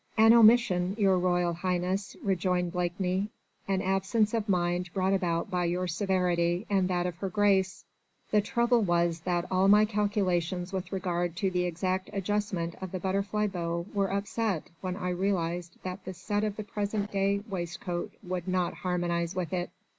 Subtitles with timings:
[0.17, 3.29] "An omission, your Royal Highness," rejoined Blakeney,
[3.67, 7.85] "an absence of mind brought about by your severity, and that of Her Grace.
[8.31, 12.99] The trouble was that all my calculations with regard to the exact adjustment of the
[12.99, 18.11] butterfly bow were upset when I realised that the set of the present day waistcoat
[18.23, 19.69] would not harmonise with it.